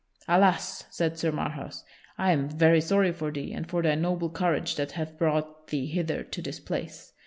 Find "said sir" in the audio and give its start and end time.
0.89-1.31